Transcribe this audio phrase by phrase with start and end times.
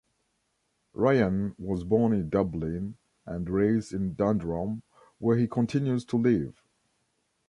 [0.95, 4.81] Ryan was born in Dublin and raised in Dundrum
[5.19, 6.59] where he continues to live.